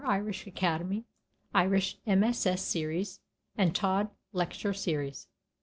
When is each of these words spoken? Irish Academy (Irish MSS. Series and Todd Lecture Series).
Irish 0.03 0.47
Academy 0.47 1.03
(Irish 1.53 1.99
MSS. 2.07 2.63
Series 2.63 3.19
and 3.55 3.75
Todd 3.75 4.09
Lecture 4.33 4.73
Series). 4.73 5.27